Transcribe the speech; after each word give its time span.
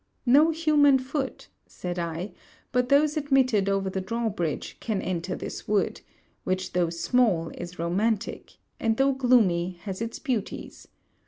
'No 0.25 0.49
human 0.49 0.97
foot,' 0.97 1.47
said 1.67 1.99
I, 1.99 2.31
'but 2.71 2.89
those 2.89 3.17
admitted 3.17 3.69
over 3.69 3.87
the 3.87 4.01
draw 4.01 4.29
bridge, 4.29 4.77
can 4.79 4.99
enter 4.99 5.35
this 5.35 5.67
wood, 5.67 6.01
which 6.43 6.73
though 6.73 6.89
small 6.89 7.49
is 7.49 7.77
romantic, 7.77 8.53
and 8.79 8.97
though 8.97 9.13
gloomy 9.13 9.77
has 9.83 10.01
its 10.01 10.17
beauties. 10.17 10.87